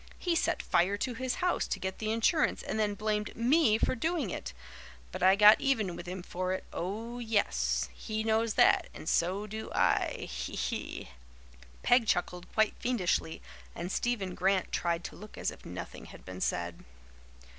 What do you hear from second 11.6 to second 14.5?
Peg chuckled quite fiendishly and Stephen